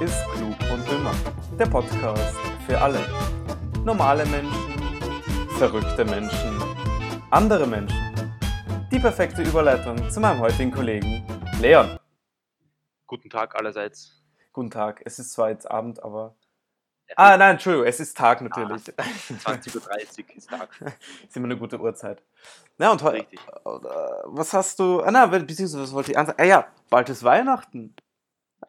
[0.00, 1.12] ist Klug und Dümmer.
[1.58, 2.34] Der Podcast
[2.66, 3.00] für alle.
[3.84, 4.80] Normale Menschen,
[5.58, 6.58] verrückte Menschen,
[7.30, 7.98] andere Menschen.
[8.90, 11.22] Die perfekte Überleitung zu meinem heutigen Kollegen
[11.60, 11.98] Leon.
[13.06, 14.22] Guten Tag allerseits.
[14.54, 15.02] Guten Tag.
[15.04, 16.34] Es ist zwar jetzt Abend, aber.
[17.16, 18.82] Ah, nein, Entschuldigung, es ist Tag natürlich.
[18.84, 20.70] 20.30 Uhr ist Tag.
[21.28, 22.22] ist immer eine gute Uhrzeit.
[22.78, 23.26] Ja, und heute.
[23.64, 25.02] Was hast du.
[25.02, 26.40] Ah, na, beziehungsweise, was wollte ich ansagen?
[26.40, 27.94] Ah, ja, bald ist Weihnachten.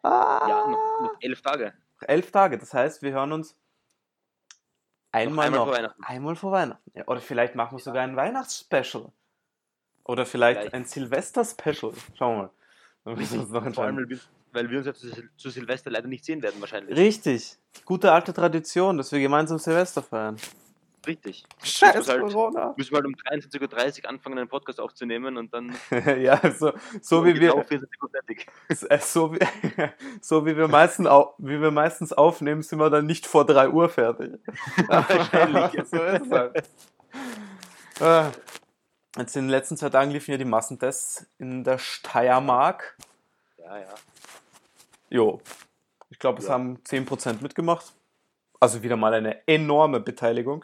[0.04, 0.46] Ah.
[0.48, 1.74] Ja, noch, noch elf Tage.
[2.02, 3.56] Elf Tage, das heißt, wir hören uns
[5.12, 5.66] einmal, einmal noch.
[5.68, 6.04] vor Weihnachten.
[6.04, 6.92] Einmal vor Weihnachten.
[6.96, 9.12] Ja, oder vielleicht machen wir sogar ein Weihnachtsspecial.
[10.04, 10.74] Oder vielleicht, Vielleicht.
[10.74, 11.94] ein Silvester-Special.
[12.18, 12.50] Schauen wir mal.
[13.04, 14.22] Dann müssen wir uns noch Vor allem, entscheiden.
[14.52, 14.94] weil wir, uns ja
[15.38, 16.98] zu Silvester leider nicht sehen werden, wahrscheinlich.
[16.98, 17.58] Richtig.
[17.86, 20.38] Gute alte Tradition, dass wir gemeinsam Silvester feiern.
[21.08, 21.44] Richtig.
[21.64, 22.74] Scheiß halt- Corona.
[22.78, 25.76] Müssen wir halt um 23.30 Uhr anfangen, einen Podcast aufzunehmen und dann
[26.22, 27.52] ja, so, so wie wir.
[27.52, 28.48] 24 Uhr fertig.
[28.90, 29.40] Äh, So wie,
[30.22, 33.70] so wie wir, meistens au, wie wir meistens aufnehmen, sind wir dann nicht vor 3
[33.70, 34.34] Uhr fertig.
[34.88, 35.88] Wahrscheinlich.
[35.88, 36.70] so ist es halt.
[38.00, 38.32] Äh,
[39.18, 42.96] Jetzt in den letzten zwei Tagen liefen ja die Massentests in der Steiermark.
[43.58, 43.88] Ja, ja.
[45.10, 45.42] Jo,
[46.10, 46.54] ich glaube, es Ja.
[46.54, 47.92] haben 10% mitgemacht.
[48.62, 50.64] Also wieder mal eine enorme Beteiligung.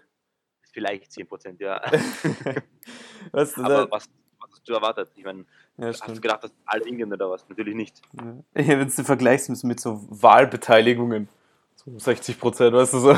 [0.78, 1.82] Vielleicht 10%, ja.
[3.32, 4.08] Weißt du, Aber was,
[4.40, 5.10] was hast du erwartet?
[5.16, 5.44] Ich meine,
[5.78, 6.22] ja, hast du stimmt.
[6.22, 7.50] gedacht, dass alle hingehen oder was?
[7.50, 8.00] Natürlich nicht.
[8.14, 11.30] Ja, Wenn du vergleichst mit, mit so Wahlbeteiligungen,
[11.74, 13.16] so 60%, weißt du, so.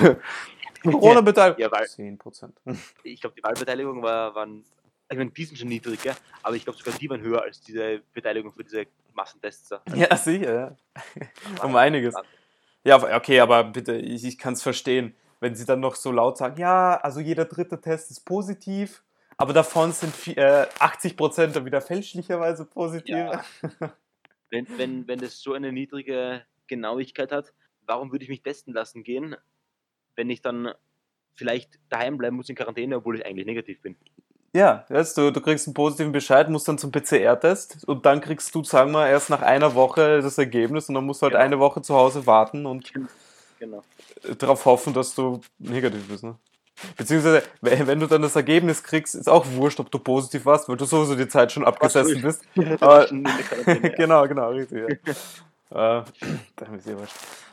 [0.90, 1.62] Corona-Beteiligung.
[1.62, 2.52] Ja, weil- 10%.
[3.04, 4.64] Ich glaube, die Wahlbeteiligung war, waren,
[5.12, 6.16] ich meine, die sind schon niedrig, gell?
[6.42, 9.68] aber ich glaube sogar die waren höher als diese Beteiligung für diese Massentests.
[9.68, 9.82] da.
[9.94, 11.66] Ja, sicher, ja.
[11.66, 12.16] Um einiges.
[12.86, 16.38] Ja, okay, aber bitte, ich, ich kann es verstehen, wenn sie dann noch so laut
[16.38, 19.04] sagen, ja, also jeder dritte Test ist positiv,
[19.38, 23.16] aber davon sind äh, 80% dann wieder fälschlicherweise positiv.
[23.16, 23.44] Ja.
[24.52, 27.54] Wenn, wenn, wenn das so eine niedrige Genauigkeit hat,
[27.86, 29.36] warum würde ich mich testen lassen gehen,
[30.16, 30.73] wenn ich dann
[31.36, 33.95] vielleicht daheim bleiben muss in Quarantäne, obwohl ich eigentlich negativ bin?
[34.56, 38.56] Ja, weißt du, du kriegst einen positiven Bescheid, musst dann zum PCR-Test und dann kriegst
[38.56, 41.45] du, sagen wir, erst nach einer Woche das Ergebnis und dann musst du halt Genau.
[41.45, 42.92] eine Woche zu Hause warten und
[43.59, 43.83] Genau.
[44.37, 46.23] darauf hoffen, dass du negativ bist.
[46.23, 46.37] Ne?
[46.95, 50.77] Beziehungsweise, wenn du dann das Ergebnis kriegst, ist auch wurscht, ob du positiv warst, weil
[50.77, 52.42] du sowieso die Zeit schon abgesessen bist.
[52.81, 53.08] Aber-
[53.97, 54.97] genau, genau, richtig.
[55.71, 55.99] Ja.
[55.99, 56.05] äh.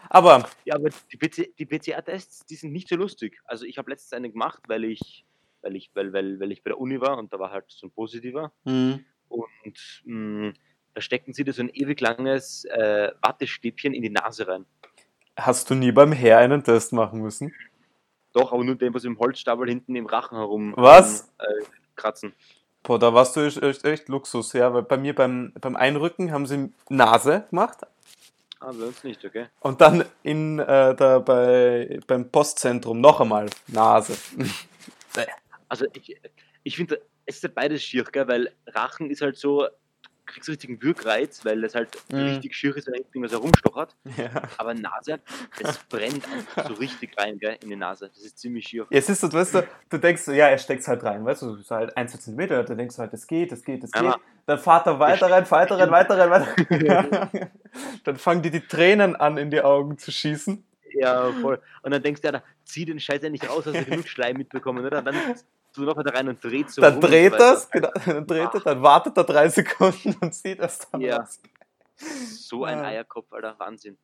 [0.08, 3.40] Aber, Ja, aber die, PC, die PCR-Tests, die sind nicht so lustig.
[3.44, 5.24] Also ich habe letztens einen gemacht, weil ich,
[5.62, 7.88] weil ich, weil, weil, weil ich bei der Uni war und da war halt so
[7.88, 8.52] ein positiver.
[8.64, 10.52] hm, Und mh,
[10.94, 14.64] da steckten sie dir so ein ewig langes äh, Wattestäbchen in die Nase rein.
[15.36, 17.54] Hast du nie beim Herr einen Test machen müssen?
[18.32, 21.32] Doch, aber nur den, was im Holzstapel hinten im Rachen herum Was?
[21.38, 21.64] Äh,
[21.94, 22.34] kratzen.
[22.82, 26.46] Boah, da warst du echt, echt, Luxus, ja, weil bei mir beim, beim Einrücken haben
[26.46, 27.78] sie Nase gemacht
[28.60, 29.46] Ah, bei uns nicht, okay.
[29.60, 34.16] und dann in, äh, da bei, beim Postzentrum noch einmal Nase.
[35.68, 36.16] Also ich,
[36.62, 38.28] ich finde, es ist halt beides schier, gell?
[38.28, 39.66] weil Rachen ist halt so,
[40.26, 42.18] kriegst richtig einen Wirkreiz, weil das halt Mhm.
[42.18, 43.94] richtig schier ist, wenn irgendwas herumstochert.
[44.16, 44.30] ja.
[44.58, 45.20] Aber Nase,
[45.60, 46.24] es brennt
[46.56, 48.08] so richtig rein, gell, in die Nase.
[48.14, 48.86] Das ist ziemlich schier.
[48.90, 51.74] Es ist so, weißt du, du denkst ja, er steckt's halt rein, weißt du, so
[51.74, 54.02] halt ein, zwei Zentimeter, dann denkst du halt, es geht, es geht, es geht.
[54.02, 57.50] Aber- Dann fahrt er weiter rein, weiter rein, weiter rein, weiter rein.
[58.04, 60.62] Dann fangen dir die Tränen an, in die Augen zu schießen.
[60.98, 61.60] Ja, voll.
[61.82, 64.36] Und dann denkst du, ja, da, zieh den Scheiß endlich raus, hast du genug Schleim
[64.36, 64.98] mitbekommen, oder?
[65.00, 65.16] Und dann
[65.76, 68.60] tu noch weiter rein und dreht so Dann rum dreht das, genau, dann dreht er,
[68.60, 71.18] dann wartet er drei Sekunden und sieht das dann Ja.
[71.18, 71.40] raus.
[71.96, 72.78] So ein.
[72.84, 73.96] Eierkopf, Alter, Wahnsinn.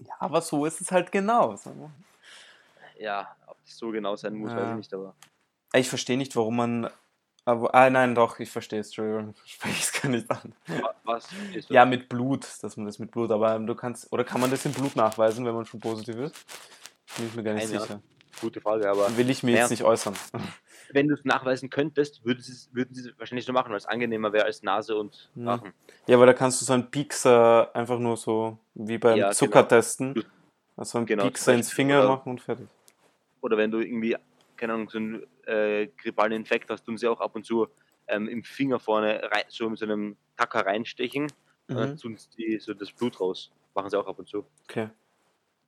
[0.00, 1.56] Ja, aber so ist es halt genau.
[2.98, 4.58] Ja, ob das so genau sein muss, Ja.
[4.58, 5.14] weiß ich nicht, aber.
[5.72, 6.90] Ich verstehe nicht, warum man.
[7.44, 9.34] Aber, ah, nein, doch, ich verstehe es, Entschuldigung.
[9.44, 10.52] Spreche es gar nicht an.
[10.66, 11.28] Wa- Was
[11.68, 14.12] Ja, mit Blut, dass man das mit Blut, aber du kannst.
[14.12, 16.34] Oder kann man das im Blut nachweisen, wenn man schon positiv ist?
[17.16, 18.00] Bin ich mir gar nicht Keine sicher.
[18.40, 19.58] Gute Frage, aber Will ich mir Ja.
[19.60, 20.14] jetzt nicht äußern.
[20.92, 23.78] wenn du es nachweisen könntest, würden sie es würden sie es wahrscheinlich so machen, weil
[23.78, 25.30] es angenehmer wäre als Nase und.
[25.36, 25.72] Rachen.
[26.06, 30.14] Ja, aber da kannst du so einen Piekser einfach nur so wie beim Ja, Zuckertesten.
[30.14, 30.26] genau.
[30.76, 32.68] Also einen Genau, Piekser ins Finger oder- machen und fertig.
[33.40, 34.16] Oder wenn du irgendwie,
[34.56, 37.68] keine Ahnung, so einen äh, grippalen Infekt hast, tun sie auch ab und zu
[38.08, 41.24] ähm, im Finger vorne rein, so mit so einem Tacker reinstechen
[41.68, 41.96] und dann Mhm.
[41.96, 43.50] tun sie so das Blut raus.
[43.74, 44.44] Machen sie auch ab und zu.
[44.68, 44.88] Okay.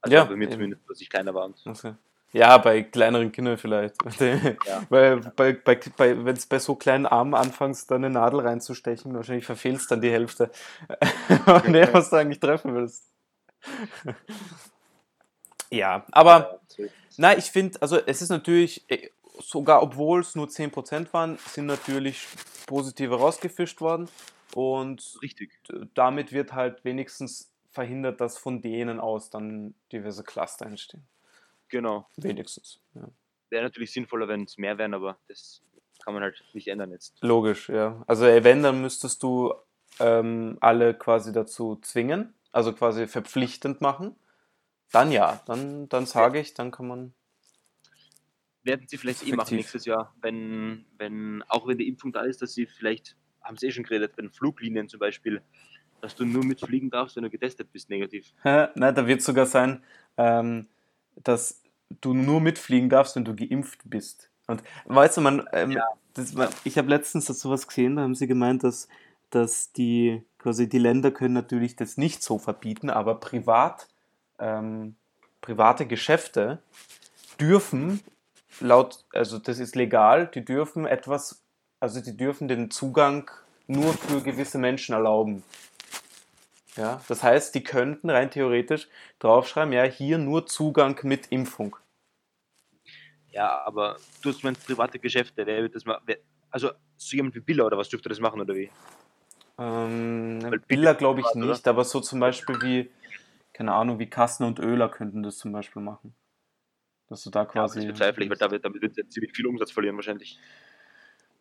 [0.00, 0.52] Also Ja, bei mir eben.
[0.52, 1.44] zumindest, als ich kleiner war.
[1.46, 1.94] Und Okay.
[2.32, 3.96] Ja, bei kleineren Kindern vielleicht.
[4.66, 4.82] Ja.
[4.90, 9.14] Weil bei, bei, bei, wenn es bei so kleinen Armen anfängst, da eine Nadel reinzustechen,
[9.14, 10.50] wahrscheinlich verfehlst dann die Hälfte.
[11.46, 13.04] Und was du eigentlich treffen willst.
[15.70, 16.60] Ja, aber
[17.16, 19.10] na, ich finde, also es ist natürlich, äh,
[19.40, 22.26] sogar obwohl es nur 10% waren, sind natürlich
[22.66, 24.08] positive rausgefischt worden.
[24.54, 25.50] Und Richtig.
[25.94, 31.06] damit wird halt wenigstens verhindert, dass von denen aus dann diverse Cluster entstehen.
[31.68, 32.08] Genau.
[32.16, 32.80] Wenigstens.
[32.94, 33.08] Ja.
[33.50, 35.62] Wäre natürlich sinnvoller, wenn es mehr wären, aber das
[36.04, 37.22] kann man halt nicht ändern jetzt.
[37.22, 38.02] Logisch, ja.
[38.06, 39.54] Also wenn, dann müsstest du
[40.00, 44.16] ähm, alle quasi dazu zwingen, also quasi verpflichtend machen.
[44.92, 47.14] Dann ja, dann, dann sage ich, dann kann man.
[48.62, 49.56] Werden sie vielleicht eh machen Effektiv.
[49.58, 53.66] nächstes Jahr, wenn, wenn, auch wenn die Impfung da ist, dass sie vielleicht, haben sie
[53.66, 55.42] eh schon geredet, wenn Fluglinien zum Beispiel,
[56.00, 58.32] dass du nur mitfliegen darfst, wenn du getestet bist, negativ.
[58.44, 59.82] Nein, da wird sogar sein,
[60.16, 60.68] ähm,
[61.24, 61.62] dass
[62.00, 64.30] du nur mitfliegen darfst, wenn du geimpft bist.
[64.46, 65.84] Und weißt du, man, ähm, Ja.
[66.14, 68.88] das, man ich habe letztens dazu was gesehen, da haben sie gemeint, dass,
[69.30, 73.88] dass die quasi die Länder können natürlich das nicht so verbieten, aber privat,
[74.38, 74.96] ähm,
[75.40, 76.62] private Geschäfte
[77.40, 78.00] dürfen
[78.60, 81.42] laut, also das ist legal, die dürfen etwas,
[81.80, 83.30] also die dürfen den Zugang
[83.66, 85.42] nur für gewisse Menschen erlauben.
[86.78, 88.88] Ja, das heißt, die könnten rein theoretisch
[89.18, 91.76] draufschreiben, ja, hier nur Zugang mit Impfung.
[93.32, 96.18] Ja, aber du hast meinst private Geschäfte, wer wird das mal, wer,
[96.50, 98.70] also so jemand wie Billa oder was dürfte das machen oder wie?
[99.58, 101.52] Ähm, Weil Billa glaube ich privat, oder?
[101.52, 102.90] nicht, aber so zum Beispiel wie,
[103.52, 106.14] keine Ahnung, wie Kassner und Oehler könnten das zum Beispiel machen.
[107.08, 107.78] Dass du da Ja, quasi.
[107.78, 110.38] das bezweifle ich, weil damit, damit wird ziemlich viel Umsatz verlieren wahrscheinlich.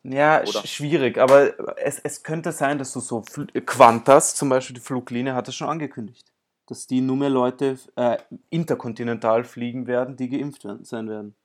[0.03, 0.61] Ja, Oder?
[0.61, 4.81] sch- schwierig, aber es, es könnte sein, dass du so Fl Qantas, zum Beispiel die
[4.81, 6.31] Fluglinie, hat es schon angekündigt,
[6.67, 8.17] dass die nur mehr Leute äh,
[8.49, 11.35] interkontinental fliegen werden, die geimpft werden, sein werden.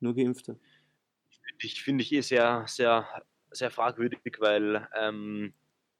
[0.00, 0.58] Nur Geimpfte.
[1.58, 3.06] Ich finde ich eh sehr, sehr,
[3.50, 5.54] sehr fragwürdig, weil ähm,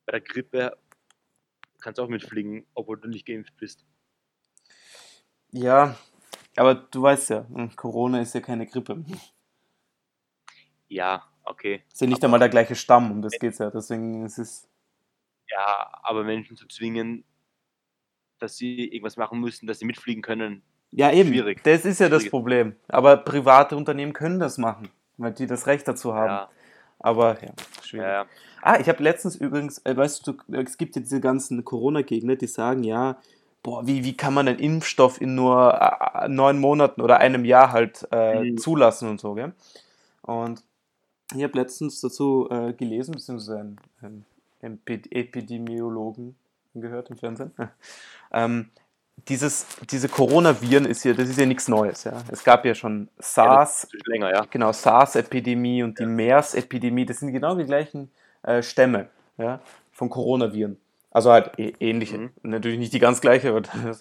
[0.06, 0.76] bei der Grippe
[1.80, 3.84] kannst du auch mitfliegen, obwohl du nicht geimpft bist.
[5.52, 5.96] Ja,
[6.56, 9.04] aber du weißt ja, hm, Corona ist ja keine Grippe.
[10.88, 11.82] Ja, okay.
[11.98, 13.70] Ja nicht Aber- einmal der gleiche Stamm, um das geht's ja.
[13.70, 14.68] Deswegen ist es.
[15.50, 17.24] Ja, aber Menschen zu zwingen,
[18.38, 20.62] dass sie irgendwas machen müssen, dass sie mitfliegen können.
[20.90, 21.28] Ja, eben.
[21.30, 21.62] Schwierig.
[21.64, 22.30] Das ist ja das Schwierig.
[22.30, 22.76] Problem.
[22.88, 26.28] Aber private Unternehmen können das machen, weil die das Recht dazu haben.
[26.28, 26.48] Ja,
[27.00, 27.52] Aber ja,
[27.82, 28.06] schwierig.
[28.06, 28.26] ja,
[28.62, 32.46] Ah, ich habe letztens übrigens, äh, weißt du, es gibt ja diese ganzen Corona-Gegner, die
[32.46, 33.18] sagen, ja,
[33.62, 37.72] boah, wie, wie kann man einen Impfstoff in nur äh, neun Monaten oder einem Jahr
[37.72, 38.56] halt äh, Mhm.
[38.56, 39.52] zulassen und so, gell?
[40.22, 40.62] Und
[41.34, 43.60] ich habe letztens dazu äh, gelesen, beziehungsweise
[44.02, 44.24] einen,
[44.62, 46.34] einen Epi- Epidemiologen
[46.74, 47.52] gehört im Fernsehen.
[48.32, 48.70] ähm,
[49.28, 52.22] dieses, diese Coronaviren ist ja, das ist ja nichts Neues, ja.
[52.30, 54.44] Es gab ja schon SARS, das ist länger, ja.
[54.50, 58.10] genau, SARS-Epidemie und die MERS-Epidemie, das sind genau die gleichen
[58.42, 59.60] äh, Stämme ja,
[59.92, 60.78] von Coronaviren.
[61.12, 62.18] Also halt ä- ähnliche.
[62.18, 62.30] Mhm.
[62.42, 64.00] Natürlich nicht die ganz gleiche, aber, das-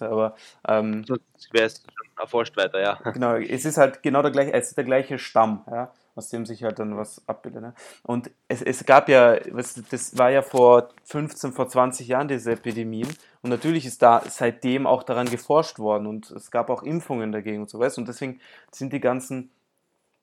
[0.66, 1.22] ähm, Sonst
[1.52, 2.94] wäre es schon erforscht weiter, ja.
[3.12, 6.46] genau, es ist halt genau der gleiche, es ist der gleiche Stamm, ja, aus dem
[6.46, 7.62] sich halt dann was abbildet.
[7.62, 7.74] Ne?
[8.02, 12.52] Und es, es gab ja, was, das war ja vor 15, vor 20 Jahren diese
[12.52, 13.08] Epidemien
[13.42, 17.62] und natürlich ist da seitdem auch daran geforscht worden und es gab auch Impfungen dagegen
[17.62, 18.40] und so weißt und deswegen
[18.70, 19.50] sind die ganzen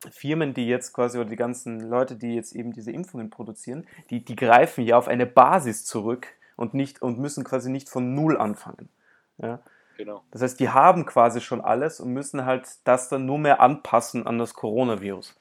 [0.09, 4.25] Firmen, die jetzt quasi oder die ganzen Leute, die jetzt eben diese Impfungen produzieren, die,
[4.25, 8.37] die greifen ja auf eine Basis zurück und nicht und müssen quasi nicht von null
[8.37, 8.89] anfangen.
[9.37, 9.59] Ja?
[9.97, 10.23] Genau.
[10.31, 14.25] Das heißt, die haben quasi schon alles und müssen halt das dann nur mehr anpassen
[14.25, 15.35] an das Coronavirus.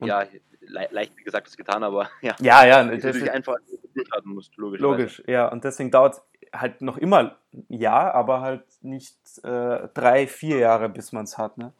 [0.00, 0.24] Und- Ja,
[0.60, 2.34] le leicht wie gesagt, das getan, aber ja.
[2.40, 3.56] Ja, ja, Das ist natürlich ist einfach
[3.94, 4.80] durchhalten musst, logisch.
[4.80, 5.48] logisch, ja.
[5.48, 6.22] Und deswegen dauert es
[6.60, 7.18] halt noch immer
[7.52, 11.58] ein Jahr, aber halt nicht äh, drei, vier Jahre, bis man es hat.
[11.58, 11.72] Ne?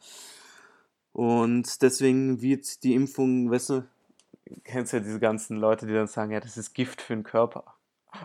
[1.13, 3.83] Und deswegen wird die Impfung, weißt du,
[4.63, 7.63] kennst ja diese ganzen Leute, die dann sagen, ja, das ist Gift für den Körper.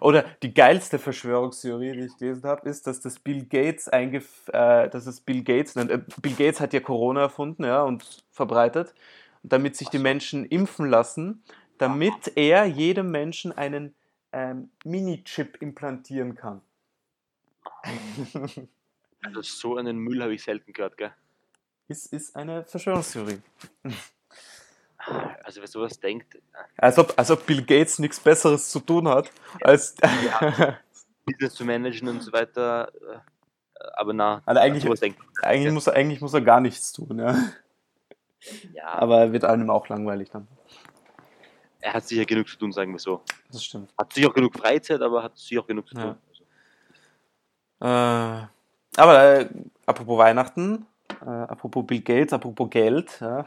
[0.00, 4.88] Oder die geilste Verschwörungstheorie, die ich gelesen habe, ist, dass das Bill Gates eingef äh,
[4.88, 5.90] dass es Bill Gates nennt.
[5.92, 8.94] Äh, Bill Gates hat ja Corona erfunden, ja, und verbreitet,
[9.48, 9.98] damit sich die.
[9.98, 11.42] Menschen impfen lassen,
[11.78, 13.94] damit er jedem Menschen einen
[14.32, 16.60] ähm, Mini-Chip implantieren kann.
[19.24, 21.10] Also so einen Müll habe ich selten gehört, gell?
[21.88, 23.40] ist, ist eine Verschwörungstheorie.
[25.42, 26.38] Also wer sowas denkt,
[26.76, 29.30] Als ob, als ob Bill Gates nichts Besseres zu tun hat,
[29.62, 29.94] als.
[31.24, 35.20] Business zu managen und so weiter, äh, aber na, Also eigentlich- sowas denkt.
[35.42, 37.36] eigentlich, muss er, eigentlich muss er gar nichts tun, ja.
[38.72, 40.46] Ja, Aber er wird einem auch langweilig dann.
[41.80, 43.22] er hat sicher genug zu tun, sagen wir so.
[43.50, 43.92] Das stimmt.
[43.98, 46.04] Hat sicher auch genug Freizeit, aber hat sicher auch genug zu tun.
[46.04, 46.16] Ja.
[46.28, 46.44] Also,
[47.80, 48.46] Äh,
[49.00, 49.48] aber äh,
[49.84, 50.86] apropos Weihnachten,
[51.22, 53.20] äh, apropos Bill Gates, apropos Geld.
[53.20, 53.44] Ja.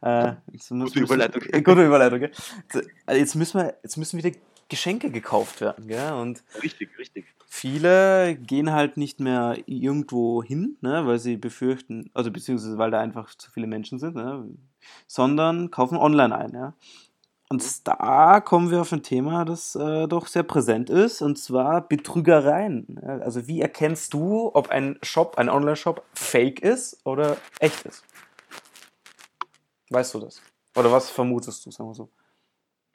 [0.02, 0.34] äh,
[0.68, 1.42] Gute Überleitung.
[1.42, 2.20] Äh, gute Überleitung?
[2.20, 4.36] Jetzt, Jetzt müssen, wir, jetzt müssen wieder
[4.68, 5.88] Geschenke gekauft werden.
[5.88, 6.12] Gell?
[6.12, 7.24] Und richtig, richtig.
[7.46, 13.00] viele gehen halt nicht mehr irgendwo hin, ne, weil sie befürchten, also beziehungsweise weil da
[13.00, 14.48] einfach zu viele Menschen sind, ne,
[15.06, 16.52] sondern kaufen online ein.
[16.52, 16.74] Ja.
[17.48, 21.86] Und da kommen wir auf ein Thema, das äh, doch sehr präsent ist, und zwar
[21.86, 22.98] Betrügereien.
[23.04, 28.02] Also wie erkennst du, ob ein Shop, ein Online-Shop fake ist oder echt ist?
[29.90, 30.42] Weißt du das?
[30.74, 32.08] Oder was vermutest du, sagen wir so?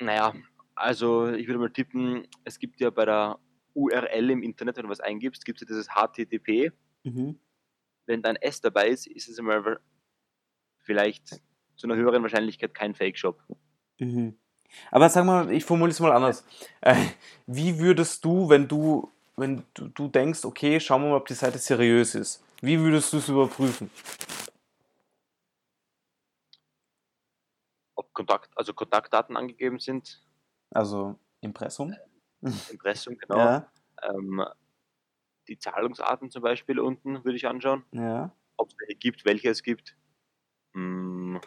[0.01, 0.33] Naja,
[0.79, 3.39] also ich würde mal tippen, es gibt ja bei der
[3.73, 6.71] URL im Internet, wenn du was eingibst, gibt es ja dieses HTTP.
[7.03, 7.39] Mhm.
[8.05, 9.79] Wenn da ein S dabei ist, ist es einmal
[10.79, 11.41] vielleicht
[11.75, 13.41] zu einer höheren Wahrscheinlichkeit kein Fake-Shop.
[13.99, 14.37] Mhm.
[14.91, 16.45] Aber sag mal, ich formuliere es mal anders.
[16.81, 16.95] Äh,
[17.47, 21.33] wie würdest du, wenn du, wenn du, du denkst, okay, schauen wir mal, ob die
[21.33, 23.89] Seite seriös ist, wie würdest du es überprüfen?
[27.95, 30.21] Ob Kontakt, also Kontaktdaten angegeben sind.
[30.71, 31.95] Also Impressum?
[32.71, 33.37] Impressum, genau.
[33.37, 33.71] Ja,
[34.03, 34.43] Ähm,
[35.47, 37.83] die Zahlungsarten zum Beispiel unten würde ich anschauen.
[37.91, 38.33] ja.
[38.57, 39.95] Ob es welche gibt, welche es gibt.
[40.73, 41.39] Hm.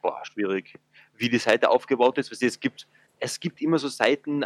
[0.00, 0.78] Boah, schwierig.
[1.16, 2.30] Wie die Seite aufgebaut ist.
[2.30, 2.86] Weißt du, es gibt,
[3.18, 4.44] es gibt immer so Seiten,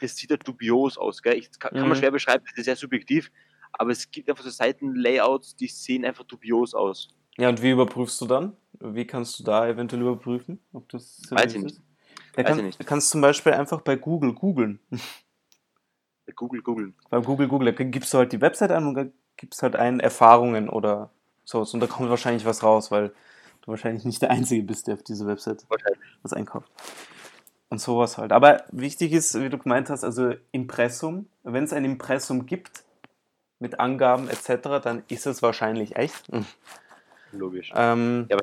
[0.00, 1.22] das sieht ja dubios aus.
[1.22, 1.34] Gell?
[1.38, 1.94] Ich, kann, kann man Mhm.
[2.00, 3.32] schwer beschreiben, das ist sehr subjektiv.
[3.72, 7.08] Aber es gibt einfach so Seitenlayouts, die sehen einfach dubios aus.
[7.38, 8.56] Ja, und wie überprüfst du dann?
[8.80, 11.76] Wie kannst du da eventuell überprüfen, ob das Weiß ich nicht.
[11.76, 11.82] ist?
[12.36, 12.70] Da kann.
[12.70, 14.78] Du kannst zum Beispiel einfach bei Google googeln.
[16.26, 16.92] Bei Google, Google.
[17.08, 20.00] Bei Google Google, da gibst du halt die Website an und da gibst halt ein
[20.00, 21.10] Erfahrungen oder
[21.44, 21.72] sowas.
[21.72, 23.08] Und da kommt wahrscheinlich was raus, weil
[23.62, 25.66] du wahrscheinlich nicht der Einzige bist, der auf diese Website
[26.22, 26.70] was einkauft.
[27.68, 28.32] Und sowas halt.
[28.32, 31.26] Aber wichtig ist, wie du gemeint hast, also Impressum.
[31.42, 32.84] Wenn es ein Impressum gibt
[33.58, 36.28] mit Angaben etc., dann ist es wahrscheinlich echt.
[37.32, 37.72] Logisch.
[37.74, 38.38] Ähm, Ja,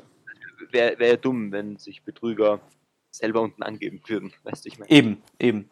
[0.70, 2.60] Wäre wär ja dumm, wenn sich Betrüger
[3.14, 4.32] selber unten angeben würden.
[4.42, 4.90] Weißt du, ich meine.
[4.90, 5.70] Eben, eben.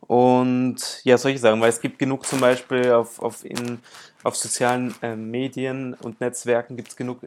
[0.00, 3.80] Und ja, solche Sachen, weil es gibt genug zum Beispiel auf, auf, in,
[4.22, 7.18] auf sozialen äh, Medien und Netzwerken gibt es genug,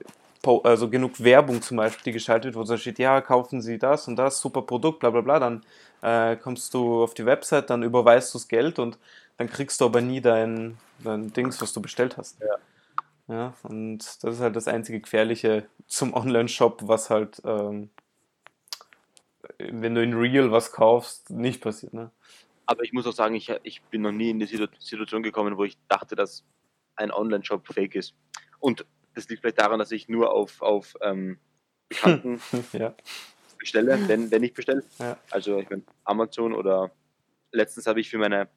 [0.63, 4.07] also genug Werbung zum Beispiel, die geschaltet wird, wo so steht, ja, kaufen Sie das
[4.07, 5.63] und das, super Produkt, bla bla bla, dann
[6.01, 8.97] äh, kommst du auf die Website, dann überweist du das Geld und
[9.37, 12.39] dann kriegst du aber nie dein, dein Dings, was du bestellt hast.
[12.41, 12.55] Ja.
[13.29, 17.89] Ja, und das ist halt das einzige Gefährliche zum Online-Shop, was halt, ähm,
[19.59, 21.93] wenn du in Real was kaufst, nicht passiert.
[21.93, 22.11] Ne?
[22.65, 25.57] Aber ich muss auch sagen, ich, ich bin noch nie in die Situ- Situation gekommen,
[25.57, 26.45] wo ich dachte, dass
[26.95, 28.13] ein Online-Shop fake ist.
[28.59, 28.85] Und
[29.15, 31.37] das liegt vielleicht daran, dass ich nur auf, auf ähm,
[31.89, 32.95] Bekannten ja.
[33.59, 34.83] bestelle, wenn, wenn ich bestelle.
[34.99, 35.17] Ja.
[35.29, 36.91] Also ich meine Amazon oder
[37.51, 38.47] letztens habe ich für meine,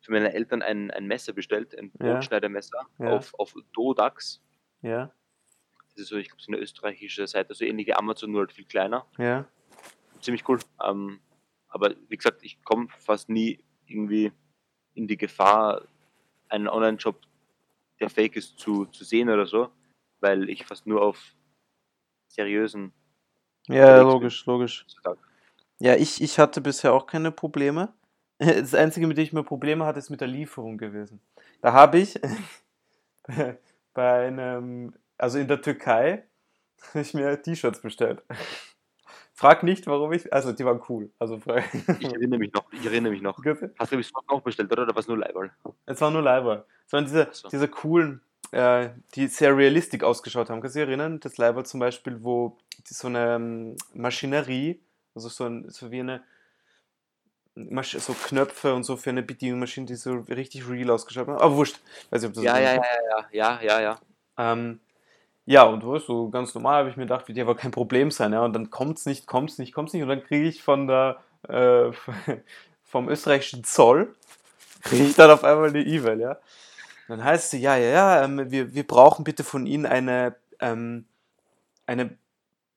[0.00, 1.90] für meine Eltern ein, ein Messer bestellt, ein.
[1.92, 3.16] Brotschneidermesser Ja.
[3.16, 4.42] auf, auf Dodax.
[4.82, 5.10] Ja,
[5.90, 8.52] Das ist so, ich glaube, so eine österreichische Seite, so ähnlich wie Amazon, nur halt
[8.52, 9.06] viel kleiner.
[9.18, 9.46] ja,
[10.26, 10.58] Ziemlich cool.
[10.82, 11.20] Ähm,
[11.68, 14.32] aber wie gesagt, ich komme fast nie irgendwie
[14.94, 15.82] in die Gefahr,
[16.48, 17.20] einen Online-Shop,
[18.00, 19.68] der fake ist, zu, zu sehen oder so,
[20.18, 21.16] weil ich fast nur auf
[22.26, 22.92] seriösen
[23.68, 24.32] ja, Unterwegs bin.
[24.32, 24.86] logisch, logisch.
[25.78, 27.94] Ja, ich, ich hatte bisher auch keine Probleme.
[28.38, 31.20] Das Einzige, mit dem ich mir Probleme hatte, ist mit der Lieferung gewesen.
[31.60, 32.20] Da habe ich
[33.94, 36.24] bei- einem, also in der Türkei,
[36.94, 38.24] ich mir T-Shirts bestellt.
[39.38, 41.10] Frag nicht, warum ich, also die waren cool.
[41.18, 41.62] Also frag,
[42.00, 43.38] Ich erinnere mich noch, ich erinnere mich noch.
[43.78, 44.84] Hast du bis Socken auch bestellt, oder?
[44.84, 45.50] Oder war es nur Leibwall?
[45.84, 46.64] Es waren nur Leiber.
[46.86, 47.48] Es waren diese, so.
[47.48, 50.62] diese coolen, äh, die sehr realistisch ausgeschaut haben.
[50.62, 51.20] Kannst du dich erinnern?
[51.20, 54.80] Das Leiber zum Beispiel, wo so eine ähm, Maschinerie,
[55.14, 56.22] also so, ein, so wie eine
[57.82, 61.36] so Knöpfe und so für eine Bedienungsmaschine, die so richtig real ausgeschaut haben.
[61.36, 61.78] Aber wurscht.
[62.08, 62.82] Weiß nicht, ob das Ja, so ja, ja,
[63.32, 64.00] ja, ja, ja, ja.
[64.38, 64.80] ähm,
[65.46, 67.70] ja, und du weißt, so ganz normal habe ich mir gedacht, wird ja aber kein
[67.70, 68.44] Problem sein, ja.
[68.44, 70.02] Und dann kommt's nicht, kommt's nicht, kommt's nicht.
[70.02, 71.92] Und dann kriege ich von der, äh,
[72.84, 74.14] vom österreichischen Zoll,
[74.82, 76.36] kriege ich dann auf einmal eine E-Mail, ja.
[77.08, 81.06] Dann heißt sie, ja, ja, ja, ähm, wir, wir brauchen bitte von Ihnen eine, ähm,
[81.86, 82.16] eine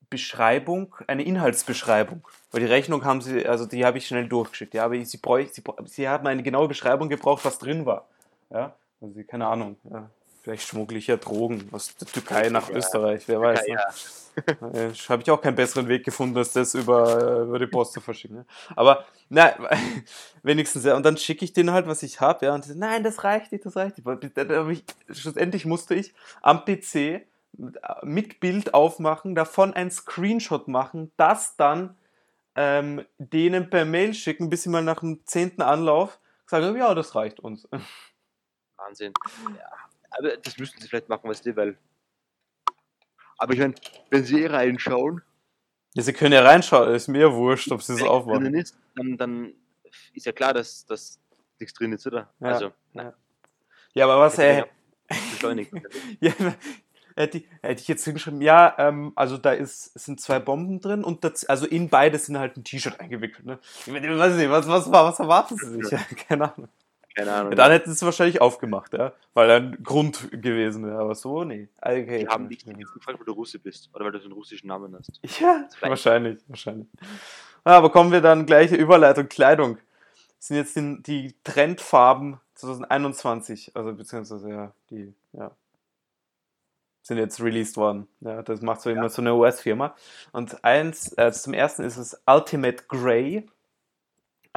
[0.09, 2.27] Beschreibung, eine Inhaltsbeschreibung.
[2.51, 4.73] Weil die Rechnung haben sie, also die habe ich schnell durchgeschickt.
[4.75, 8.07] Ja, aber sie, bräuch, sie, sie haben eine genaue Beschreibung gebraucht, was drin war.
[8.51, 9.77] Ja, also keine Ahnung.
[9.89, 10.09] Ja.
[10.49, 12.77] Vielleicht schmuggle ich ja Drogen aus der Türkei nach Ja.
[12.77, 13.67] Österreich, wer weiß.
[13.67, 13.75] Ne?
[13.75, 14.67] ja.
[14.73, 17.93] Äh, Habe ich auch keinen besseren Weg gefunden, als das über, äh, über die Post
[17.93, 18.37] zu verschicken.
[18.37, 18.45] Ne?
[18.75, 19.53] Aber na,
[20.41, 20.95] wenigstens, ja.
[20.95, 22.55] Und dann schicke ich denen halt, was ich habe, ja.
[22.55, 24.95] Und die nein, das reicht nicht, das reicht nicht.
[25.11, 31.95] Schlussendlich musste ich am PC mit, mit Bild aufmachen, davon ein Screenshot machen, das dann
[32.55, 37.13] ähm, denen per Mail schicken, bis sie mal nach dem zehnten Anlauf sagen, ja, das
[37.13, 37.67] reicht uns.
[38.77, 39.13] Wahnsinn.
[39.55, 39.79] Ja.
[40.11, 41.77] Aber das müssten sie vielleicht machen, weißt du, weil.
[43.37, 43.75] Aber ich meine,
[44.09, 45.21] wenn sie eh reinschauen,
[45.95, 48.43] Ja, sie können ja reinschauen, ist mir wurscht, ob sie es wenn aufmachen.
[48.43, 49.53] drinnen ist, dann, dann
[50.13, 51.19] ist ja klar, dass, dass
[51.59, 52.33] nichts drin ist, oder?
[52.39, 52.47] Ja.
[52.47, 52.71] Also,
[53.93, 54.65] Ja, aber was, ey, ja
[55.09, 55.71] beschleunigt.
[56.19, 56.31] Ja,
[57.15, 61.45] hätte, ich, jetzt hingeschrieben, ja, ähm, also da ist, sind zwei Bomben drin und das,
[61.45, 63.45] also in beides sind halt ein T-Shirt eingewickelt.
[63.45, 63.59] Ne?
[63.85, 65.91] Ich weiß nicht, was, was, was erwarten sie sich?
[65.91, 66.69] Ja, keine Ahnung.
[67.19, 67.51] Keine Ahnung.
[67.51, 71.43] Ja, dann hätten sie es wahrscheinlich aufgemacht, ja, weil ein Grund gewesen wäre, aber so,
[71.43, 71.67] nee.
[71.81, 72.19] Okay.
[72.19, 74.67] Die haben dich jetzt gefragt, weil du Russe bist oder weil du so einen russischen
[74.67, 75.19] Namen hast.
[75.39, 76.87] Ja, wahrscheinlich, wahrscheinlich.
[77.65, 79.77] Ja, aber kommen wir dann gleiche Überleitung, Kleidung.
[80.37, 85.51] Das sind jetzt die, die Trendfarben 2021, also beziehungsweise ja, die, ja,
[87.01, 88.07] sind jetzt released worden.
[88.21, 88.95] Ja, das macht so ja.
[88.95, 89.95] immer so eine US-Firma.
[90.31, 93.45] Und eins, äh, zum ersten ist es Ultimate Grey.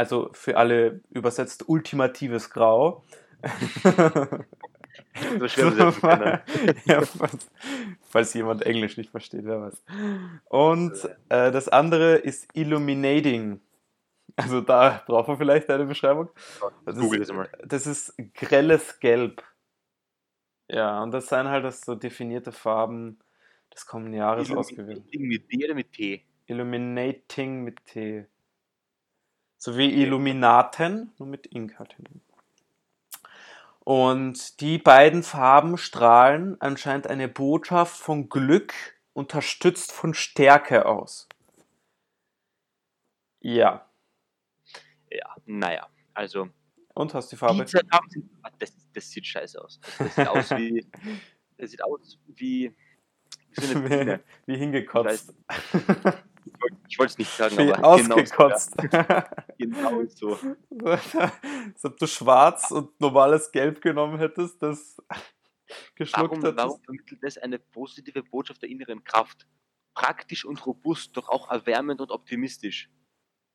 [0.02, 3.04] Also für alle übersetzt ultimatives Grau.
[5.38, 6.42] so schwer
[6.86, 7.48] ja, falls,
[8.00, 9.80] falls, jemand Englisch nicht versteht, wer weiß.
[10.48, 10.92] Und
[11.28, 13.60] äh, das andere ist Illuminating.
[14.34, 16.30] Also da braucht man vielleicht eine Beschreibung.
[16.84, 17.32] Das ist,
[17.64, 19.44] das ist grelles Gelb.
[20.68, 23.20] Ja, und das sind halt das so definierte Farben
[23.72, 25.04] des kommenden Jahres ausgewählt.
[25.12, 26.24] Illuminating mit D oder mit T?
[26.46, 28.26] Illuminating mit T.
[29.64, 32.20] So wie Illuminaten, nur mit Ink halt hinten.
[33.84, 38.74] Und die beiden Farben strahlen anscheinend eine Botschaft von Glück,
[39.12, 41.28] unterstützt von Stärke aus.
[43.38, 43.86] Ja.
[45.08, 46.48] Ja, naja, also.
[46.94, 47.64] Und hast die Farbe?
[47.64, 48.00] Die ah,
[48.58, 49.78] das, das sieht scheiße aus.
[49.96, 50.90] Das sieht aus wie.
[51.56, 52.74] Das sieht aus wie.
[53.52, 55.32] Wie, so wie, wie hingekotzt.
[56.88, 58.74] Ich wollte es nicht sagen, wie aber ausgekotzt.
[59.58, 60.36] Genau so.
[60.36, 61.18] genau so.
[61.18, 64.96] Als ob du schwarz und normales Gelb genommen hättest, das
[65.94, 66.56] geschluckt warum, hättest.
[66.56, 69.46] Warum vermittelt das eine positive Botschaft der inneren Kraft?
[69.94, 72.90] Praktisch und robust, doch auch erwärmend und optimistisch.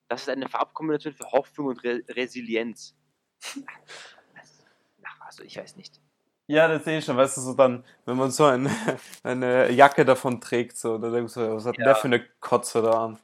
[0.08, 2.96] Das ist eine Farbkombination für Hoffnung und Re Resilienz.
[5.20, 6.00] Also ich weiß nicht.
[6.48, 8.70] Ja, das sehe ich schon, weißt du, so dann, wenn man so eine,
[9.24, 11.84] eine Jacke davon trägt, so, da denkst du, was hat ja.
[11.84, 13.20] der für eine Kotze da an?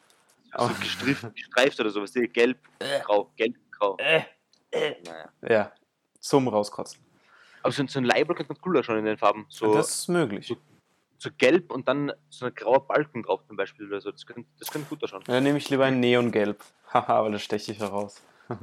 [0.58, 3.00] So gestrift, gestreift oder sowas, gelb, äh.
[3.02, 3.98] grau, gelb, grau.
[3.98, 4.24] Äh,
[4.72, 4.96] äh.
[5.06, 5.30] Naja.
[5.50, 5.72] Ja,
[6.20, 7.00] zum Rauskotzen.
[7.64, 9.46] Aber so, so ein Label könnte man cooler schon in den Farben.
[9.50, 10.48] So, das ist möglich.
[10.48, 10.58] So,
[11.18, 14.12] so, gelb und dann so ein grauer Balken drauf zum Beispiel oder so.
[14.12, 15.24] Das könnte, das könnte gut ausschauen.
[15.28, 16.62] Ja, nehme ich lieber ein Neongelb.
[16.94, 18.22] Haha, weil das steche ich heraus.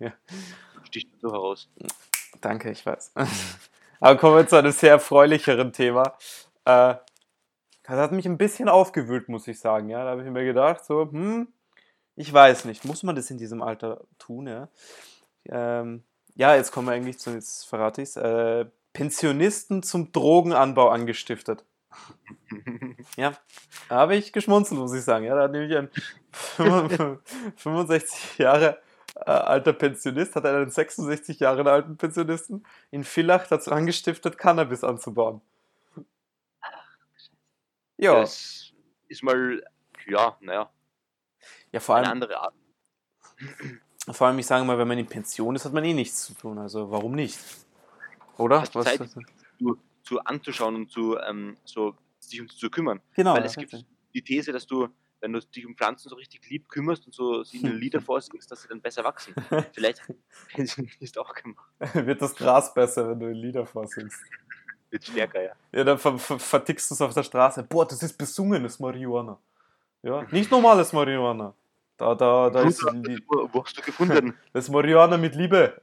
[0.00, 0.14] ja.
[0.84, 1.68] Sticht so heraus.
[2.40, 3.12] Danke, ich weiß.
[4.00, 6.16] Aber kommen wir zu einem sehr erfreulicheren Thema.
[6.64, 6.94] Äh,
[7.84, 9.88] das hat mich ein bisschen aufgewühlt, muss ich sagen.
[9.88, 11.48] Ja, da habe ich mir gedacht, so, hm,
[12.16, 14.46] ich weiß nicht, muss man das in diesem Alter tun?
[14.46, 14.68] Ja,
[15.48, 16.02] ähm,
[16.34, 21.64] ja jetzt kommen wir eigentlich zu, jetzt verrate ich es, äh, Pensionisten zum Drogenanbau angestiftet.
[23.16, 23.32] ja,
[23.88, 25.24] da habe ich geschmunzelt, muss ich sagen.
[25.24, 25.90] Ja, da hat nämlich ein
[27.56, 28.78] 65 Jahre
[29.24, 35.40] äh, alter Pensionist hat einen 66 Jahre alten Pensionisten in Villach dazu angestiftet, Cannabis anzubauen.
[37.96, 38.20] Ja.
[38.20, 38.72] Das
[39.08, 39.62] ist mal,
[40.06, 40.70] ja, naja.
[41.72, 42.04] Ja, vor allem.
[42.04, 42.54] Eine andere Art.
[44.10, 46.34] Vor allem, ich sage mal, wenn man in Pension ist, hat man eh nichts zu
[46.34, 46.58] tun.
[46.58, 47.38] Also, warum nicht?
[48.36, 48.60] Oder?
[48.60, 49.00] Hast was, Zeit?
[49.58, 53.00] Zu, zu anzuschauen und zu, ähm, so, sich um zu kümmern.
[53.14, 53.34] Genau.
[53.34, 53.74] Weil es gibt
[54.14, 54.88] die These, dass du
[55.20, 58.62] wenn du dich um Pflanzen so richtig lieb kümmerst und so ihnen Lieder vorsingst, dass
[58.62, 59.34] sie dann besser wachsen.
[59.72, 60.02] Vielleicht
[61.00, 61.70] ist auch gemacht.
[61.94, 64.18] Wird das Gras besser, wenn du Lieder vorsingst?
[64.90, 65.52] Wird stärker, ja.
[65.72, 67.62] Ja, dann ver ver vertickst du es auf der Straße.
[67.64, 69.38] Boah, das ist besungenes Marihuana.
[70.02, 71.54] Ja, nicht normales Marihuana.
[71.96, 72.82] Da, da, da ist.
[72.82, 74.34] Wo, wo hast du gefunden?
[74.52, 75.80] Das Marihuana mit Liebe.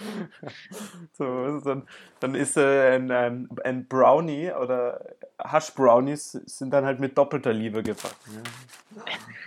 [1.12, 1.88] so, dann,
[2.20, 7.52] dann ist äh, ein, ein, ein, Brownie oder Hash Brownies sind dann halt mit doppelter
[7.52, 8.42] Liebe gebacken.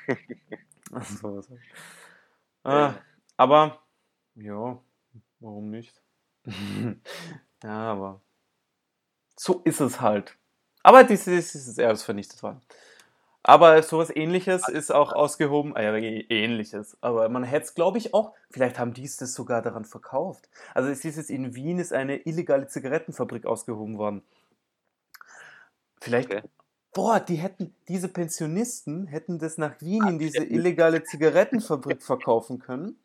[0.08, 1.02] Ja.
[1.02, 1.58] so, so.
[2.64, 2.94] Ah,
[3.38, 3.80] aber,
[4.36, 4.80] ja,
[5.40, 6.02] warum nicht?
[7.64, 8.22] ja, aber
[9.36, 10.38] so ist es halt.
[10.84, 12.62] Aber dieses ist eher vernichtet worden.
[13.46, 18.34] Aber sowas ähnliches ist auch ausgehoben, äh, ähnliches, aber man hätte es, glaube ich, auch,
[18.50, 20.50] vielleicht haben die es das sogar daran verkauft.
[20.74, 24.24] Also es ist jetzt in Wien ist eine illegale Zigarettenfabrik ausgehoben worden.
[26.00, 26.44] Vielleicht, okay.
[26.94, 32.98] boah, die hätten, diese Pensionisten hätten das nach Wien in diese illegale Zigarettenfabrik verkaufen können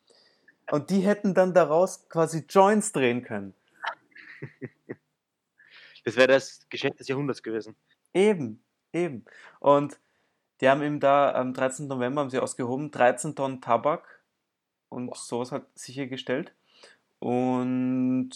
[0.70, 3.54] und die hätten dann daraus quasi Joints drehen können.
[6.04, 7.74] Das wäre das Geschäft des Jahrhunderts gewesen.
[8.14, 9.24] Eben, eben.
[9.60, 9.98] Und
[10.60, 11.88] die haben ihm da am 13.
[11.88, 14.20] November haben sie ausgehoben, 13 Tonnen Tabak
[14.88, 15.16] und Boah.
[15.16, 16.52] sowas hat sichergestellt.
[17.20, 18.30] Und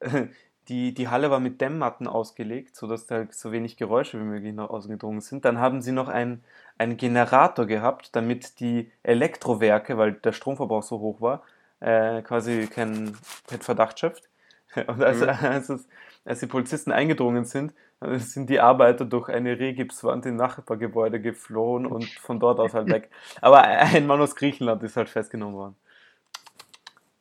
[0.68, 4.70] die, die Halle war mit Dämmmatten ausgelegt, sodass da so wenig Geräusche wie möglich nach
[4.70, 5.44] außen gedrungen sind.
[5.44, 6.44] Dann haben sie noch einen,
[6.78, 11.42] einen Generator gehabt, damit die Elektrowerke, weil der Stromverbrauch so hoch war,
[11.80, 14.28] äh, quasi kein, kein Verdacht schöpft.
[14.88, 15.28] Und als, Mhm.
[15.28, 15.88] als,
[16.24, 22.04] als die Polizisten eingedrungen sind, sind die Arbeiter durch eine Rehgipswand in Nachbargebäude geflohen und
[22.04, 23.10] von dort aus halt weg.
[23.40, 25.76] Aber ein Mann aus Griechenland ist halt festgenommen worden.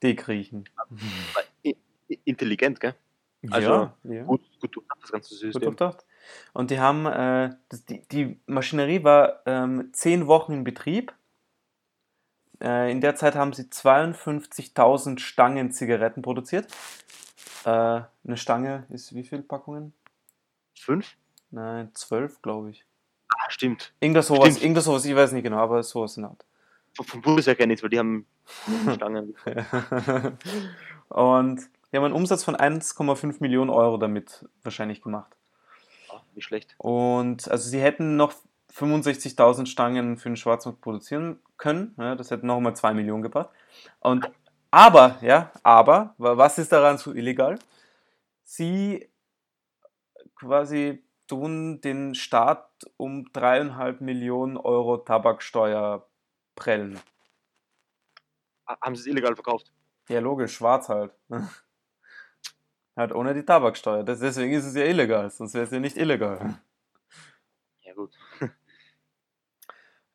[0.03, 0.67] Die Griechen.
[2.25, 2.95] Intelligent, gell?
[3.49, 4.23] Also, ja.
[4.23, 5.61] Gut, gut durchdacht, das ganze Gut System.
[5.61, 6.05] durchdacht.
[6.53, 11.13] Und die haben, äh, das, die, die Maschinerie war ähm, zehn Wochen in Betrieb.
[12.61, 16.67] Äh, in der Zeit haben sie 52.000 Stangen Zigaretten produziert.
[17.65, 19.93] Äh, eine Stange ist wie viele Packungen?
[20.75, 21.15] Fünf?
[21.51, 22.85] Nein, zwölf, glaube ich.
[23.29, 23.93] Ah, stimmt.
[23.99, 24.61] Irgendwas sowas, Stimmt.
[24.63, 26.45] irgendwas sowas, ich weiß nicht genau, aber sowas in der Art.
[27.05, 28.25] Vom, Bundeswehr kenne ich weil die haben
[28.93, 29.35] Stangen.
[31.09, 31.61] Und
[31.91, 35.35] die haben einen Umsatz von 1,5 Millionen Euro damit wahrscheinlich gemacht.
[36.09, 36.75] Ah, nicht schlecht.
[36.77, 38.33] Und also sie hätten noch
[38.73, 41.95] 65.000 Stangen für den Schwarzmarkt produzieren können.
[41.97, 43.49] Ja, das hätte nochmal 2 Millionen gebracht.
[43.99, 44.29] Und
[44.71, 47.57] aber, ja, aber, wa- was ist daran so illegal?
[48.43, 49.07] Sie
[50.36, 56.08] quasi tun den Staat um dreieinhalb Millionen Euro Tabaksteuer
[56.56, 57.00] prellen.
[58.67, 59.71] Haben sie es illegal verkauft?
[60.10, 61.12] Ja, logisch, schwarz halt.
[62.98, 64.06] Halt ohne die Tabaksteuer.
[64.06, 66.62] Das, deswegen ist es ja illegal, sonst wäre es ja nicht illegal.
[67.84, 68.17] Ja, gut.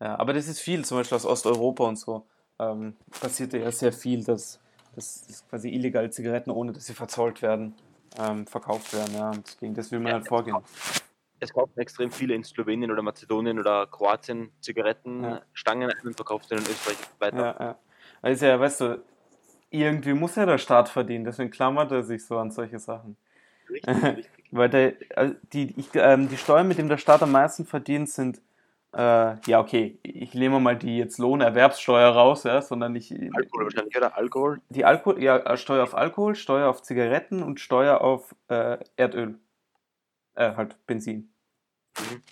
[0.01, 2.27] Ja, aber das ist viel, zum Beispiel aus Osteuropa und so.
[2.59, 4.59] Ähm, passiert ja sehr viel, dass,
[4.95, 7.75] dass, dass quasi illegale Zigaretten, ohne dass sie verzollt werden,
[8.19, 9.15] ähm, verkauft werden.
[9.15, 10.57] Ja, und gegen das will man Ja, halt vorgehen.
[11.43, 15.43] Es kaufen extrem viele in Slowenien oder Mazedonien oder Kroatien Zigaretten, Ja.
[15.65, 17.57] Ein und verkauft sie in Österreich weiter.
[17.59, 17.79] Ja, ja.
[18.21, 19.03] Also ja, weißt du,
[19.71, 23.17] irgendwie muss ja der Staat verdienen, deswegen klammert er sich so an solche Sachen.
[23.71, 24.31] Richtig, richtig.
[24.51, 28.11] Weil der, äh, die, ich, ähm, die Steuern, mit denen der Staat am meisten verdient,
[28.11, 28.43] sind,
[28.93, 33.97] äh, ja, okay, ich nehme mal die jetzt Lohnerwerbssteuer raus, ja, sondern ich, Alkohol wahrscheinlich,
[33.97, 34.17] oder?
[34.17, 34.61] Alkohol?
[34.69, 39.39] die Alkohol, ja, äh, Steuer auf Alkohol, Steuer auf Zigaretten und Steuer auf äh, Erdöl.
[40.35, 41.33] Äh, halt Benzin.
[41.99, 42.23] Mhm.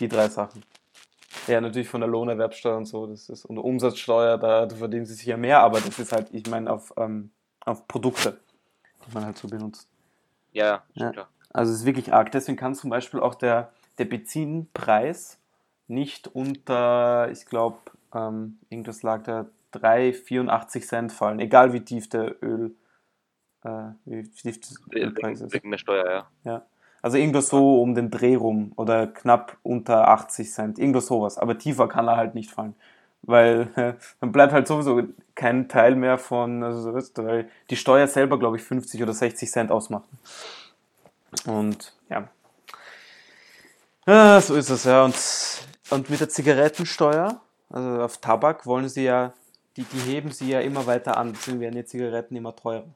[0.00, 0.64] Die drei Sachen.
[1.46, 5.26] Ja, natürlich von der Lohnerwerbsteuer und so, das ist, und Umsatzsteuer, da verdienen sie sich
[5.26, 7.30] ja mehr, aber das ist halt, ich meine, auf, ähm,
[7.64, 8.40] auf Produkte,
[9.06, 9.88] die man halt so benutzt.
[10.52, 11.28] Ja, ja, klar.
[11.50, 12.32] Also es ist wirklich arg.
[12.32, 15.38] Deswegen kann zum Beispiel auch der, der Benzinpreis
[15.88, 17.78] nicht unter, ich glaube,
[18.14, 22.74] ähm, irgendwas lag da 3,84 Cent fallen, egal wie tief der Öl,
[23.64, 24.60] äh, wie tief
[24.92, 25.52] der Ölpreis ist.
[25.52, 26.62] wegen der Steuer, ja.
[27.02, 31.38] Also irgendwas so um den Dreh rum oder knapp unter 80 Cent, irgendwas sowas.
[31.38, 32.74] Aber tiefer kann er halt nicht fallen.
[33.22, 35.02] Weil äh, dann bleibt halt sowieso
[35.34, 39.02] kein Teil mehr von, also so weißt du, weil die Steuer selber, glaube ich, 50
[39.02, 40.08] oder 60 Cent ausmacht.
[41.46, 42.28] Und ja.
[44.06, 45.04] ja, so ist es ja.
[45.04, 45.14] Und,
[45.90, 49.34] und mit der Zigarettensteuer, also auf Tabak, wollen sie ja,
[49.76, 52.94] die, die heben sie ja immer weiter an, deswegen werden die Zigaretten immer teurer.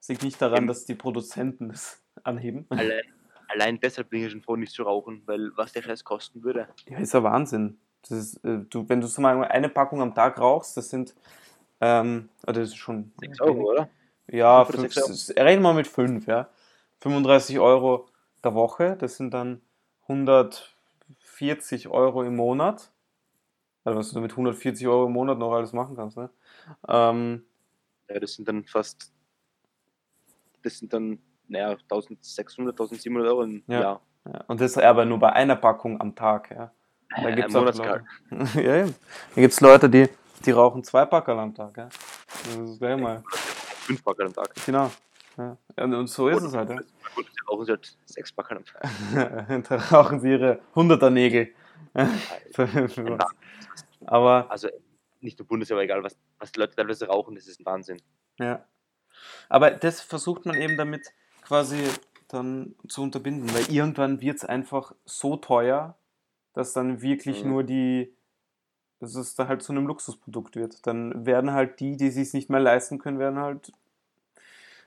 [0.00, 0.66] Das liegt nicht daran, Eben.
[0.66, 2.66] dass die Produzenten das anheben.
[2.70, 3.02] Allein,
[3.48, 6.68] allein deshalb bin ich schon froh, nicht zu rauchen, weil was der Scheiß kosten würde.
[6.88, 7.78] Ja, ist ja Wahnsinn.
[8.02, 11.14] Das ist, äh, du, wenn du so mal eine Packung am Tag rauchst, das sind,
[11.80, 13.88] ähm, oder das ist schon 6 Euro, oder?
[14.26, 14.96] Ja, Fünf
[15.36, 16.48] reden wir mit 5, ja.
[17.00, 18.08] 35 Euro
[18.42, 19.60] der Woche, das sind dann
[21.42, 22.92] 140 Euro im Monat.
[23.84, 26.30] Also was du mit 140 Euro im Monat noch alles machen kannst, ne?
[26.88, 27.44] Ähm,
[28.08, 29.12] Ja, das sind dann fast,
[30.62, 33.80] das sind dann, naja, 1600, 1700 Euro im Ja.
[33.80, 34.00] Jahr.
[34.26, 34.44] ja.
[34.46, 36.72] Und das aber nur bei einer Packung am Tag, ja.
[37.22, 38.04] Da gibt's auch Monatsgehalt.
[38.30, 38.86] Leute, ja, ja.
[39.34, 40.08] Da gibt's Leute, die,
[40.46, 41.88] die rauchen zwei Packerl am Tag, ja.
[42.44, 43.22] Das ist gleich mal.
[43.32, 44.54] Fünf Packerl am Tag.
[44.64, 44.90] Genau.
[45.36, 45.56] Ja.
[45.76, 46.76] Und, und so ist es halt, ja.
[47.14, 48.62] Gut, sie rauchen sie halt sechs Tag.
[49.68, 51.52] da rauchen sie ihre 100er Nägel.
[52.52, 53.30] Für- für was.
[54.06, 54.68] Aber Also
[55.20, 58.00] nicht nur Bundeswehr, aber egal, was, was die Leute teilweise rauchen, das ist ein Wahnsinn.
[58.38, 58.64] ja.
[59.48, 61.76] Aber das versucht man eben damit quasi
[62.28, 65.96] dann zu unterbinden, weil irgendwann wird es einfach so teuer,
[66.54, 67.50] dass dann wirklich Mhm.
[67.50, 68.16] nur die,
[69.00, 70.86] dass es da halt zu einem Luxusprodukt wird.
[70.86, 73.72] Dann werden halt die, die sich nicht mehr leisten können, werden halt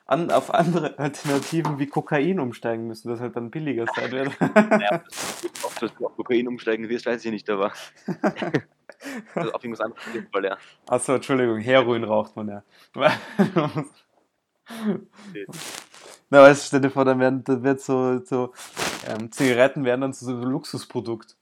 [0.05, 4.39] an, auf andere Alternativen wie Kokain umsteigen müssen, das halt dann billiger sein wird.
[4.55, 5.03] Naja,
[5.63, 7.71] ob du auf Kokain umsteigen wirst, weiß ich nicht, aber
[9.35, 10.57] also auf irgendwas anderes auf jeden Fall, ja.
[10.87, 12.63] Achso, Entschuldigung, Heroin raucht man ja.
[16.29, 18.53] Na, weißt du, stell dir vor, dann werden, dann wird so, so
[19.07, 21.35] ähm, Zigaretten werden dann zu so einem Luxusprodukt.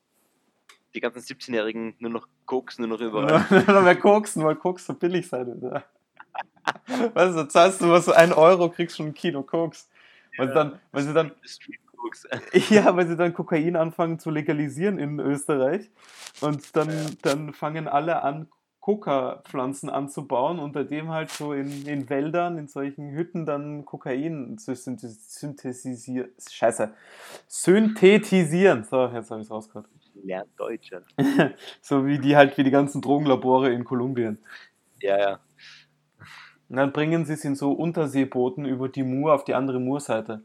[0.93, 3.45] Die ganzen 17-Jährigen nur noch Koks, nur noch überall.
[3.49, 5.83] Nur noch mehr koksen, weil Koks so billig sein wird.
[6.87, 7.15] Ja.
[7.15, 9.89] Weißt du, zahlst du was so ein Euro, kriegst schon ein Kilo Koks.
[10.37, 11.31] Weil sie dann, weil sie dann,
[12.69, 15.89] ja, weil sie dann Kokain anfangen zu legalisieren in Österreich.
[16.41, 17.05] Und dann, Ja.
[17.21, 18.47] dann fangen alle an,
[18.79, 24.75] Coca-Pflanzen anzubauen, unter dem halt so in, in Wäldern, in solchen Hütten dann Kokain zu
[24.75, 26.31] synthetisieren.
[26.51, 26.93] Scheiße.
[27.47, 28.83] Synthetisieren.
[28.83, 29.87] So, jetzt habe ich es rausgehört.
[30.23, 30.91] Lernt Deutsch.
[30.91, 30.99] ja.
[31.81, 34.37] So wie die halt wie die ganzen Drogenlabore in Kolumbien.
[35.01, 35.39] Ja, ja.
[36.69, 40.41] Und dann bringen sie es in so Unterseebooten über die Mur auf die andere Murseite.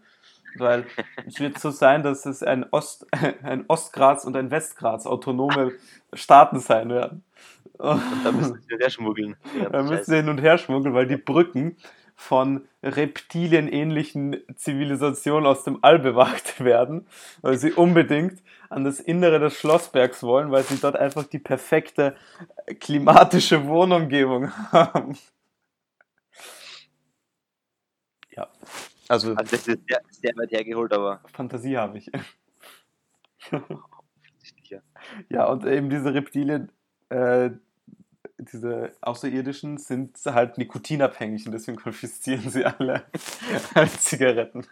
[0.57, 0.87] Weil
[1.27, 3.07] es wird so sein, dass es ein, Ost,
[3.43, 5.73] ein Ostgraz und ein Westgraz autonome
[6.13, 7.25] Staaten sein werden.
[7.79, 9.37] Und da müssen sie hin und her schmuggeln.
[9.73, 11.77] Da müssen sie hin und her schmuggeln, weil die Brücken
[12.17, 17.07] von reptilienähnlichen Zivilisationen aus dem All bewacht werden,
[17.43, 22.17] weil sie unbedingt an das Innere des Schlossbergs wollen, weil sie dort einfach die perfekte
[22.81, 25.17] klimatische Wohnumgebung haben.
[28.39, 28.49] Ja,
[29.09, 32.11] also Also das ist sehr, sehr weit hergeholt, aber Fantasie habe ich.
[35.29, 36.71] Ja, und eben diese Reptilien,
[37.09, 37.51] äh,
[38.39, 43.05] diese Außerirdischen sind halt nikotinabhängig und deswegen konfiszieren sie alle
[43.75, 44.67] als Zigaretten.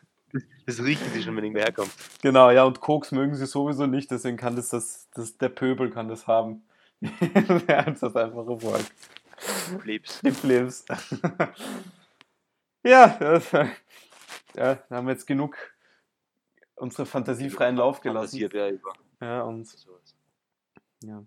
[0.67, 1.91] Das riechen sie schon, wenn irgendwer herkommt.
[2.23, 5.91] Genau, ja, und Koks mögen sie sowieso nicht, deswegen kann das, das, das der Pöbel
[5.91, 6.63] kann das haben.
[7.01, 8.85] Wer uns das einfache Volk.
[9.81, 10.21] Plebs.
[10.21, 10.85] Die Plebs.
[12.87, 13.69] Ja, das, ja,
[14.55, 15.57] da haben wir jetzt genug
[16.77, 18.39] unsere fantasiefreien Lauf gelassen.
[18.39, 19.69] Fantasiert, ja, über Ja, und.
[21.03, 21.25] Ja.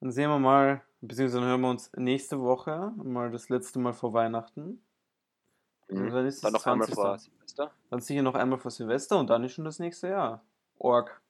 [0.00, 3.92] Dann sehen wir mal, beziehungsweise dann hören wir uns nächste Woche, mal das letzte Mal
[3.92, 4.82] vor Weihnachten.
[5.88, 6.10] Mhm.
[6.10, 6.94] Dann ist Dann es noch einmal 20.
[6.94, 7.70] vor Silvester.
[7.90, 10.44] Dann sicher noch einmal vor Silvester und dann ist schon das nächste Jahr.
[10.78, 11.20] Org.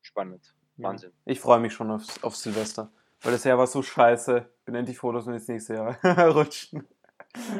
[0.00, 0.54] Spannend.
[0.76, 0.88] Ja.
[0.88, 1.12] Wahnsinn.
[1.24, 2.90] Ich freue mich schon auf, auf Silvester.
[3.22, 4.48] Weil das Jahr war so scheiße.
[4.64, 5.98] Bin endlich froh, dass wir ins nächste Jahr
[6.34, 6.86] rutschen.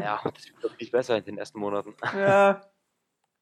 [0.01, 1.95] Ja, das wird doch nicht besser in den ersten Monaten.
[2.15, 2.61] Ja.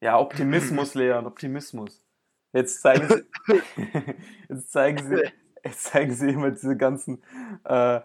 [0.00, 2.04] Ja, Optimismus, Leon, Optimismus.
[2.52, 3.54] Jetzt zeigen sie,
[4.48, 5.22] jetzt zeigen sie,
[5.64, 7.22] jetzt zeigen sie immer diese ganzen,
[7.64, 8.00] äh,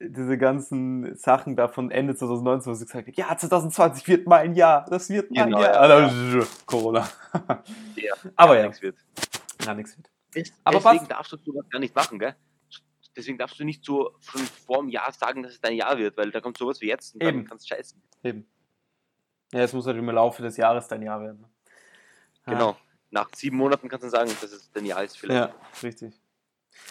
[0.00, 4.54] diese ganzen Sachen da von Ende 2019, wo sie gesagt haben, ja, 2020 wird mein
[4.54, 5.72] Jahr, das wird mein Genau, Jahr.
[5.74, 7.08] ja, Ah, dann- Corona.
[7.96, 8.96] Ja, Aber ja, nichts wird.
[9.64, 10.08] ja, nichts wird.
[10.34, 12.34] Des- Aber Deswegen was- darfst du sowas gar nicht machen, gell?
[13.16, 16.16] Deswegen darfst du nicht so schon vor dem Jahr sagen, dass es dein Jahr wird,
[16.16, 17.38] weil da kommt sowas wie jetzt und Eben.
[17.38, 18.02] dann kannst du scheißen.
[18.22, 18.46] Eben.
[19.52, 21.44] Ja, es muss halt im Laufe des Jahres dein Jahr werden.
[22.46, 22.52] Ja.
[22.54, 22.76] Genau.
[23.10, 25.52] Nach sieben Monaten kannst du sagen, dass es dein Jahr ist vielleicht.
[25.52, 26.14] Ja, richtig.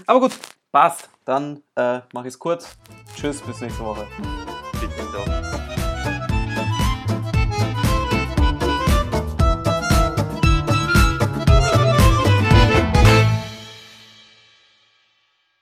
[0.05, 0.37] Aber gut,
[0.71, 1.09] passt.
[1.25, 2.77] Dann äh, mache ich es kurz.
[3.15, 4.07] Tschüss, bis nächste Woche.
[4.79, 5.40] Bitte, doch.